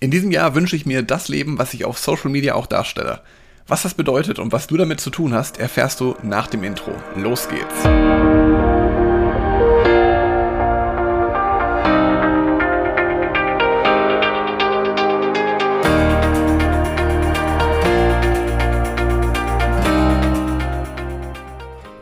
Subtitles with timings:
[0.00, 3.20] In diesem Jahr wünsche ich mir das Leben, was ich auf Social Media auch darstelle.
[3.66, 6.92] Was das bedeutet und was du damit zu tun hast, erfährst du nach dem Intro.
[7.16, 8.47] Los geht's.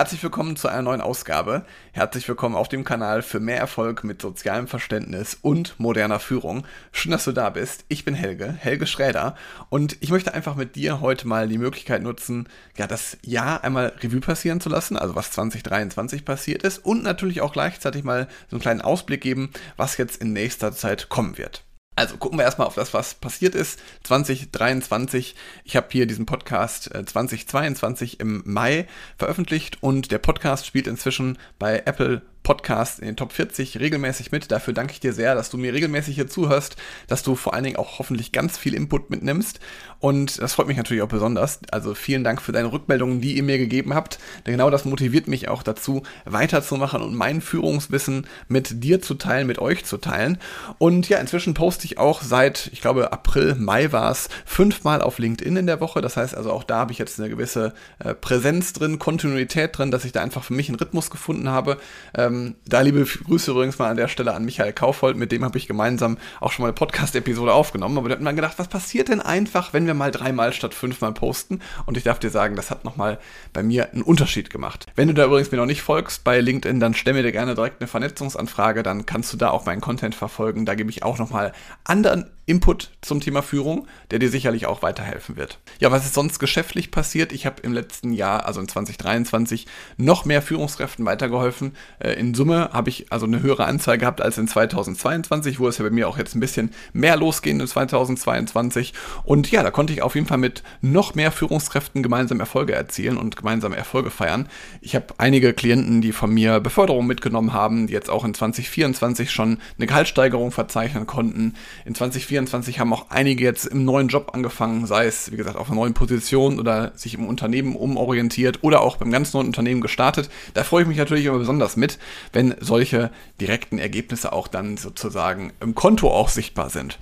[0.00, 1.66] Herzlich willkommen zu einer neuen Ausgabe.
[1.92, 6.66] Herzlich willkommen auf dem Kanal für mehr Erfolg mit sozialem Verständnis und moderner Führung.
[6.90, 7.84] Schön, dass du da bist.
[7.88, 9.36] Ich bin Helge, Helge Schräder
[9.68, 13.92] und ich möchte einfach mit dir heute mal die Möglichkeit nutzen, ja, das Jahr einmal
[14.00, 18.56] Revue passieren zu lassen, also was 2023 passiert ist und natürlich auch gleichzeitig mal so
[18.56, 21.62] einen kleinen Ausblick geben, was jetzt in nächster Zeit kommen wird.
[22.00, 25.34] Also gucken wir erstmal auf das, was passiert ist 2023.
[25.64, 31.36] Ich habe hier diesen Podcast 2022 äh, im Mai veröffentlicht und der Podcast spielt inzwischen
[31.58, 34.50] bei Apple Podcast in den Top 40 regelmäßig mit.
[34.50, 36.74] Dafür danke ich dir sehr, dass du mir regelmäßig hier zuhörst,
[37.06, 39.60] dass du vor allen Dingen auch hoffentlich ganz viel Input mitnimmst.
[40.00, 41.60] Und das freut mich natürlich auch besonders.
[41.70, 44.18] Also vielen Dank für deine Rückmeldungen, die ihr mir gegeben habt.
[44.44, 49.46] Denn genau das motiviert mich auch dazu, weiterzumachen und mein Führungswissen mit dir zu teilen,
[49.46, 50.38] mit euch zu teilen.
[50.78, 55.20] Und ja, inzwischen poste ich auch seit, ich glaube, April, Mai war es, fünfmal auf
[55.20, 56.00] LinkedIn in der Woche.
[56.00, 59.92] Das heißt also auch da habe ich jetzt eine gewisse äh, Präsenz drin, Kontinuität drin,
[59.92, 61.78] dass ich da einfach für mich einen Rhythmus gefunden habe.
[62.14, 65.44] Ähm, ähm, da liebe Grüße übrigens mal an der Stelle an Michael Kaufhold, mit dem
[65.44, 67.98] habe ich gemeinsam auch schon mal eine Podcast-Episode aufgenommen.
[67.98, 71.12] Aber da hat man gedacht, was passiert denn einfach, wenn wir mal dreimal statt fünfmal
[71.12, 71.60] posten?
[71.86, 73.18] Und ich darf dir sagen, das hat nochmal
[73.52, 74.86] bei mir einen Unterschied gemacht.
[74.96, 77.54] Wenn du da übrigens mir noch nicht folgst bei LinkedIn, dann stell mir dir gerne
[77.54, 80.66] direkt eine Vernetzungsanfrage, dann kannst du da auch meinen Content verfolgen.
[80.66, 81.52] Da gebe ich auch nochmal
[81.84, 85.60] anderen Input zum Thema Führung, der dir sicherlich auch weiterhelfen wird.
[85.78, 87.32] Ja, was ist sonst geschäftlich passiert?
[87.32, 89.66] Ich habe im letzten Jahr, also in 2023,
[89.96, 91.76] noch mehr Führungskräften weitergeholfen.
[92.00, 95.78] Äh, in Summe habe ich also eine höhere Anzahl gehabt als in 2022, wo es
[95.78, 98.94] ja bei mir auch jetzt ein bisschen mehr losgehen in 2022.
[99.22, 103.16] Und ja, da konnte ich auf jeden Fall mit noch mehr Führungskräften gemeinsam Erfolge erzielen
[103.16, 104.48] und gemeinsam Erfolge feiern.
[104.80, 109.30] Ich habe einige Klienten, die von mir Beförderung mitgenommen haben, die jetzt auch in 2024
[109.30, 111.54] schon eine Gehaltssteigerung verzeichnen konnten.
[111.84, 115.56] In 2024 2024 haben auch einige jetzt im neuen Job angefangen, sei es, wie gesagt,
[115.56, 119.80] auf einer neuen Position oder sich im Unternehmen umorientiert oder auch beim ganz neuen Unternehmen
[119.80, 120.30] gestartet.
[120.54, 121.98] Da freue ich mich natürlich immer besonders mit,
[122.32, 126.98] wenn solche direkten Ergebnisse auch dann sozusagen im Konto auch sichtbar sind.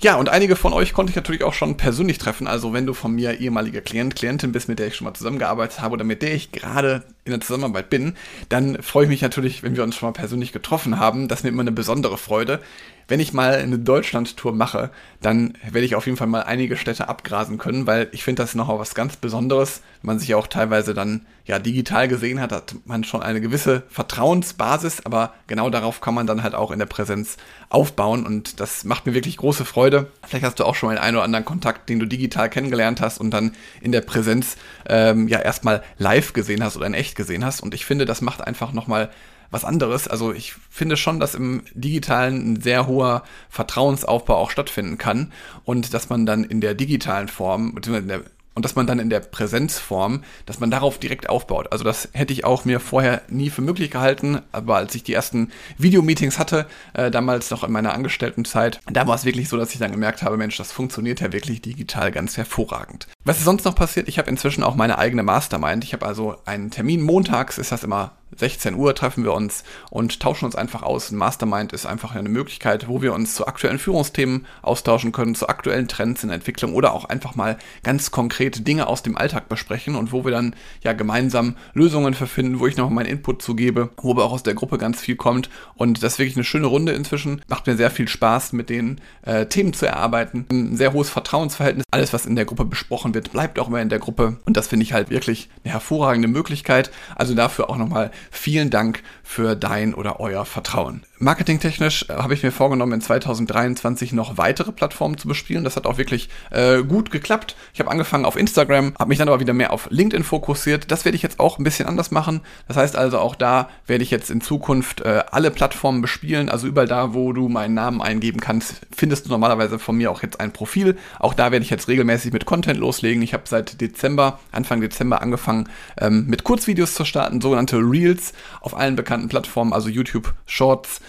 [0.00, 2.48] Ja, und einige von euch konnte ich natürlich auch schon persönlich treffen.
[2.48, 5.80] Also wenn du von mir ehemalige Klient, Klientin bist, mit der ich schon mal zusammengearbeitet
[5.80, 8.16] habe oder mit der ich gerade in der Zusammenarbeit bin,
[8.48, 11.28] dann freue ich mich natürlich, wenn wir uns schon mal persönlich getroffen haben.
[11.28, 12.60] Das ist mir immer eine besondere Freude
[13.08, 14.90] wenn ich mal eine Deutschland-Tour mache,
[15.20, 18.54] dann werde ich auf jeden Fall mal einige Städte abgrasen können, weil ich finde das
[18.54, 19.82] noch was ganz Besonderes.
[20.00, 23.40] Wenn man sich ja auch teilweise dann ja digital gesehen hat, hat man schon eine
[23.40, 27.36] gewisse Vertrauensbasis, aber genau darauf kann man dann halt auch in der Präsenz
[27.68, 30.10] aufbauen und das macht mir wirklich große Freude.
[30.26, 33.18] Vielleicht hast du auch schon mal einen oder anderen Kontakt, den du digital kennengelernt hast
[33.18, 34.56] und dann in der Präsenz
[34.88, 38.20] ähm, ja erstmal live gesehen hast oder in echt gesehen hast und ich finde, das
[38.20, 39.10] macht einfach nochmal
[39.52, 40.08] was anderes.
[40.08, 45.32] Also ich finde schon, dass im digitalen ein sehr hoher Vertrauensaufbau auch stattfinden kann
[45.64, 48.22] und dass man dann in der digitalen Form, beziehungsweise in der
[48.54, 51.72] und dass man dann in der Präsenzform, dass man darauf direkt aufbaut.
[51.72, 55.14] Also das hätte ich auch mir vorher nie für möglich gehalten, aber als ich die
[55.14, 59.72] ersten Videomeetings hatte, äh, damals noch in meiner Angestelltenzeit, da war es wirklich so, dass
[59.72, 63.06] ich dann gemerkt habe, Mensch, das funktioniert ja wirklich digital ganz hervorragend.
[63.24, 64.08] Was ist sonst noch passiert?
[64.08, 65.84] Ich habe inzwischen auch meine eigene Mastermind.
[65.84, 70.20] Ich habe also einen Termin montags, ist das immer 16 Uhr treffen wir uns und
[70.20, 71.10] tauschen uns einfach aus.
[71.10, 75.48] Ein Mastermind ist einfach eine Möglichkeit, wo wir uns zu aktuellen Führungsthemen austauschen können, zu
[75.48, 79.48] aktuellen Trends in der Entwicklung oder auch einfach mal ganz konkrete Dinge aus dem Alltag
[79.48, 83.90] besprechen und wo wir dann ja gemeinsam Lösungen verfinden, wo ich noch meinen Input zugebe,
[84.00, 85.50] wo aber auch aus der Gruppe ganz viel kommt.
[85.74, 87.42] Und das ist wirklich eine schöne Runde inzwischen.
[87.48, 90.46] Macht mir sehr viel Spaß, mit den äh, Themen zu erarbeiten.
[90.50, 91.84] Ein sehr hohes Vertrauensverhältnis.
[91.90, 94.38] Alles, was in der Gruppe besprochen wird, bleibt auch immer in der Gruppe.
[94.44, 96.90] Und das finde ich halt wirklich eine hervorragende Möglichkeit.
[97.16, 101.02] Also dafür auch nochmal Vielen Dank für dein oder euer Vertrauen.
[101.22, 105.62] Marketingtechnisch äh, habe ich mir vorgenommen, in 2023 noch weitere Plattformen zu bespielen.
[105.62, 107.54] Das hat auch wirklich äh, gut geklappt.
[107.72, 110.90] Ich habe angefangen auf Instagram, habe mich dann aber wieder mehr auf LinkedIn fokussiert.
[110.90, 112.40] Das werde ich jetzt auch ein bisschen anders machen.
[112.66, 116.48] Das heißt also, auch da werde ich jetzt in Zukunft äh, alle Plattformen bespielen.
[116.48, 120.22] Also überall da, wo du meinen Namen eingeben kannst, findest du normalerweise von mir auch
[120.22, 120.96] jetzt ein Profil.
[121.20, 123.22] Auch da werde ich jetzt regelmäßig mit Content loslegen.
[123.22, 125.68] Ich habe seit Dezember, Anfang Dezember angefangen,
[126.00, 131.00] ähm, mit Kurzvideos zu starten, sogenannte Reels auf allen bekannten Plattformen, also YouTube Shorts,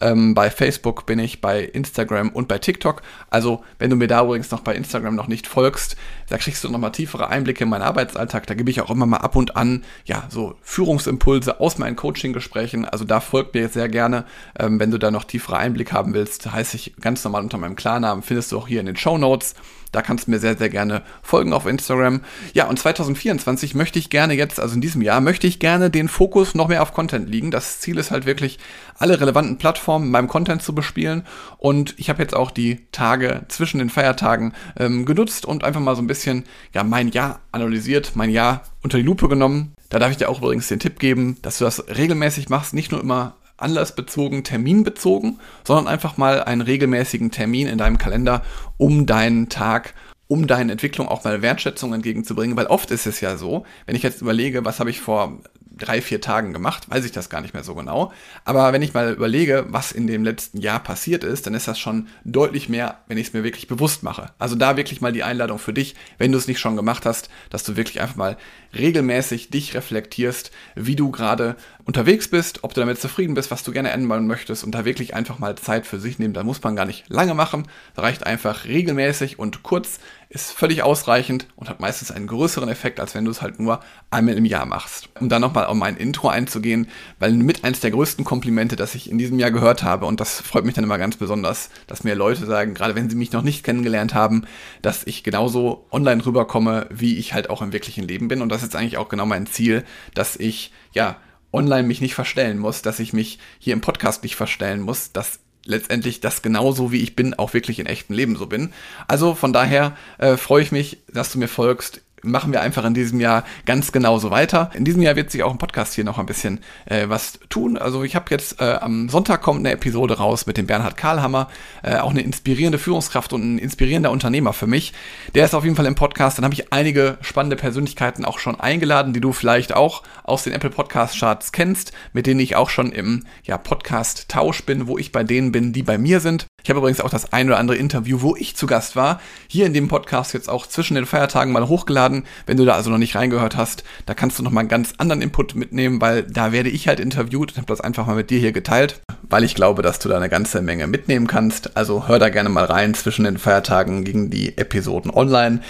[0.00, 3.02] Ähm, bei Facebook bin ich, bei Instagram und bei TikTok.
[3.28, 5.96] Also, wenn du mir da übrigens noch bei Instagram noch nicht folgst,
[6.28, 8.46] da kriegst du nochmal tiefere Einblicke in meinen Arbeitsalltag.
[8.46, 12.84] Da gebe ich auch immer mal ab und an, ja, so Führungsimpulse aus meinen Coaching-Gesprächen.
[12.84, 14.24] Also da folgt mir sehr gerne,
[14.58, 16.50] ähm, wenn du da noch tiefere Einblicke haben willst.
[16.50, 19.54] Heiße ich ganz normal unter meinem Klarnamen, findest du auch hier in den Show Notes.
[19.92, 22.20] Da kannst du mir sehr, sehr gerne folgen auf Instagram.
[22.52, 26.08] Ja, und 2024 möchte ich gerne jetzt, also in diesem Jahr, möchte ich gerne den
[26.08, 27.50] Fokus noch mehr auf Content liegen.
[27.50, 28.58] Das Ziel ist halt wirklich,
[28.98, 31.24] alle relevanten Plattformen meinem Content zu bespielen.
[31.58, 35.96] Und ich habe jetzt auch die Tage zwischen den Feiertagen ähm, genutzt und einfach mal
[35.96, 39.74] so ein bisschen, ja, mein Jahr analysiert, mein Jahr unter die Lupe genommen.
[39.88, 42.92] Da darf ich dir auch übrigens den Tipp geben, dass du das regelmäßig machst, nicht
[42.92, 48.42] nur immer anlassbezogen, terminbezogen, sondern einfach mal einen regelmäßigen Termin in deinem Kalender,
[48.78, 49.94] um deinen Tag
[50.30, 54.04] um deine Entwicklung auch mal Wertschätzung entgegenzubringen, weil oft ist es ja so, wenn ich
[54.04, 55.40] jetzt überlege, was habe ich vor
[55.80, 58.12] drei, vier Tagen gemacht, weiß ich das gar nicht mehr so genau.
[58.44, 61.78] Aber wenn ich mal überlege, was in dem letzten Jahr passiert ist, dann ist das
[61.78, 64.30] schon deutlich mehr, wenn ich es mir wirklich bewusst mache.
[64.38, 67.30] Also da wirklich mal die Einladung für dich, wenn du es nicht schon gemacht hast,
[67.50, 68.36] dass du wirklich einfach mal
[68.76, 73.72] regelmäßig dich reflektierst, wie du gerade unterwegs bist, ob du damit zufrieden bist, was du
[73.72, 76.34] gerne ändern möchtest und da wirklich einfach mal Zeit für sich nehmen.
[76.34, 77.66] Da muss man gar nicht lange machen.
[77.96, 79.98] Reicht einfach regelmäßig und kurz,
[80.30, 83.80] ist völlig ausreichend und hat meistens einen größeren Effekt, als wenn du es halt nur
[84.12, 85.08] einmal im Jahr machst.
[85.18, 86.86] Um dann nochmal auf mein Intro einzugehen,
[87.18, 90.40] weil mit eins der größten Komplimente, das ich in diesem Jahr gehört habe und das
[90.40, 93.42] freut mich dann immer ganz besonders, dass mir Leute sagen, gerade wenn sie mich noch
[93.42, 94.44] nicht kennengelernt haben,
[94.82, 98.62] dass ich genauso online rüberkomme, wie ich halt auch im wirklichen Leben bin und das
[98.62, 99.84] ist eigentlich auch genau mein Ziel,
[100.14, 101.16] dass ich, ja,
[101.52, 105.40] online mich nicht verstellen muss, dass ich mich hier im Podcast nicht verstellen muss, dass
[105.70, 108.72] letztendlich das genauso wie ich bin, auch wirklich in echtem Leben so bin.
[109.08, 112.94] Also von daher äh, freue ich mich, dass du mir folgst machen wir einfach in
[112.94, 114.70] diesem Jahr ganz genauso weiter.
[114.74, 117.76] In diesem Jahr wird sich auch im Podcast hier noch ein bisschen äh, was tun.
[117.76, 121.48] Also ich habe jetzt äh, am Sonntag kommt eine Episode raus mit dem Bernhard Karlhammer,
[121.82, 124.92] äh, auch eine inspirierende Führungskraft und ein inspirierender Unternehmer für mich.
[125.34, 126.38] Der ist auf jeden Fall im Podcast.
[126.38, 130.52] Dann habe ich einige spannende Persönlichkeiten auch schon eingeladen, die du vielleicht auch aus den
[130.52, 134.98] Apple Podcast Charts kennst, mit denen ich auch schon im ja, Podcast Tausch bin, wo
[134.98, 136.46] ich bei denen bin, die bei mir sind.
[136.62, 139.66] Ich habe übrigens auch das ein oder andere Interview, wo ich zu Gast war, hier
[139.66, 142.24] in dem Podcast jetzt auch zwischen den Feiertagen mal hochgeladen.
[142.46, 144.94] Wenn du da also noch nicht reingehört hast, da kannst du noch mal einen ganz
[144.98, 148.30] anderen Input mitnehmen, weil da werde ich halt interviewt und habe das einfach mal mit
[148.30, 151.76] dir hier geteilt, weil ich glaube, dass du da eine ganze Menge mitnehmen kannst.
[151.76, 152.94] Also hör da gerne mal rein.
[152.94, 155.60] Zwischen den Feiertagen gegen die Episoden online.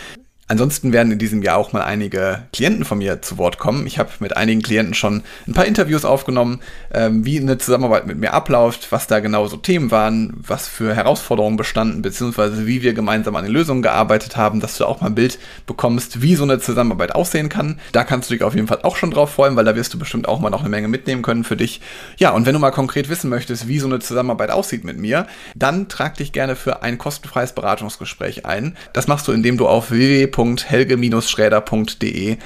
[0.50, 3.86] Ansonsten werden in diesem Jahr auch mal einige Klienten von mir zu Wort kommen.
[3.86, 6.58] Ich habe mit einigen Klienten schon ein paar Interviews aufgenommen,
[6.92, 10.92] ähm, wie eine Zusammenarbeit mit mir abläuft, was da genau so Themen waren, was für
[10.92, 15.06] Herausforderungen bestanden, beziehungsweise wie wir gemeinsam an den Lösungen gearbeitet haben, dass du auch mal
[15.06, 15.38] ein Bild
[15.68, 17.78] bekommst, wie so eine Zusammenarbeit aussehen kann.
[17.92, 20.00] Da kannst du dich auf jeden Fall auch schon drauf freuen, weil da wirst du
[20.00, 21.80] bestimmt auch mal noch eine Menge mitnehmen können für dich.
[22.16, 25.28] Ja, und wenn du mal konkret wissen möchtest, wie so eine Zusammenarbeit aussieht mit mir,
[25.54, 28.76] dann trag dich gerne für ein kostenfreies Beratungsgespräch ein.
[28.92, 32.38] Das machst du, indem du auf www www.helge-schräder.de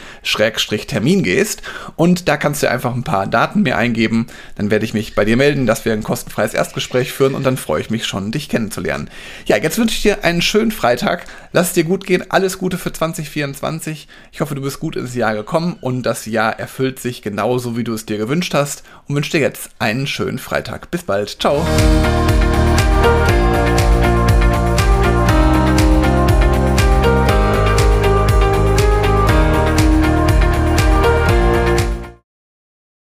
[0.87, 1.63] Termin gehst
[1.97, 4.27] und da kannst du einfach ein paar Daten mir eingeben.
[4.57, 7.57] Dann werde ich mich bei dir melden, dass wir ein kostenfreies Erstgespräch führen und dann
[7.57, 9.09] freue ich mich schon, dich kennenzulernen.
[9.47, 11.27] Ja, jetzt wünsche ich dir einen schönen Freitag.
[11.53, 12.25] Lass es dir gut gehen.
[12.31, 14.09] Alles Gute für 2024.
[14.33, 17.85] Ich hoffe, du bist gut ins Jahr gekommen und das Jahr erfüllt sich genauso, wie
[17.85, 20.91] du es dir gewünscht hast und wünsche dir jetzt einen schönen Freitag.
[20.91, 21.41] Bis bald.
[21.41, 21.65] Ciao.